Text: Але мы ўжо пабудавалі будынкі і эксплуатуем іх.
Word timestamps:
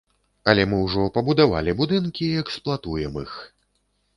Але 0.53 0.63
мы 0.69 0.77
ўжо 0.85 1.03
пабудавалі 1.17 1.75
будынкі 1.81 2.23
і 2.31 2.41
эксплуатуем 2.45 3.13
іх. 3.27 3.37